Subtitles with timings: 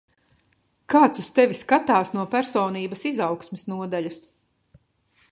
[0.93, 4.19] Kāds uz tevi skatās no personības izaugsmes nodaļas.